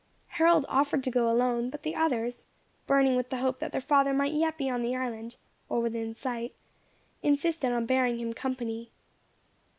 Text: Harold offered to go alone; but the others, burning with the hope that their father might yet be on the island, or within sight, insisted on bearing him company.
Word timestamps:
Harold 0.29 0.65
offered 0.67 1.03
to 1.03 1.11
go 1.11 1.29
alone; 1.29 1.69
but 1.69 1.83
the 1.83 1.93
others, 1.93 2.47
burning 2.87 3.15
with 3.15 3.29
the 3.29 3.37
hope 3.37 3.59
that 3.59 3.71
their 3.71 3.79
father 3.79 4.15
might 4.15 4.33
yet 4.33 4.57
be 4.57 4.67
on 4.67 4.81
the 4.81 4.95
island, 4.95 5.35
or 5.69 5.79
within 5.79 6.15
sight, 6.15 6.55
insisted 7.21 7.71
on 7.71 7.85
bearing 7.85 8.19
him 8.19 8.33
company. 8.33 8.89